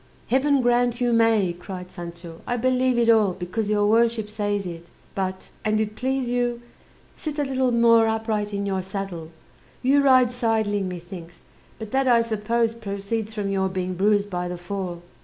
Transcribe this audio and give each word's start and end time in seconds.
"Heaven 0.29 0.61
grant 0.61 0.99
you 0.99 1.13
may," 1.13 1.53
cried 1.53 1.91
Sancho; 1.91 2.41
"I 2.47 2.57
believe 2.57 2.97
it 2.97 3.07
all, 3.07 3.33
because 3.33 3.69
your 3.69 3.85
worship 3.85 4.31
says 4.31 4.65
it. 4.65 4.89
But, 5.13 5.51
an't 5.63 5.95
please 5.95 6.27
you, 6.27 6.63
sit 7.15 7.37
a 7.37 7.43
little 7.43 7.71
more 7.71 8.07
upright 8.07 8.51
in 8.51 8.65
your 8.65 8.81
saddle; 8.81 9.29
you 9.83 10.01
ride 10.01 10.31
sideling 10.31 10.87
methinks; 10.89 11.43
but 11.77 11.91
that, 11.91 12.07
I 12.07 12.21
suppose, 12.23 12.73
proceeds 12.73 13.35
from 13.35 13.49
your 13.51 13.69
being 13.69 13.93
bruised 13.93 14.31
by 14.31 14.47
the 14.47 14.57
fall." 14.57 15.03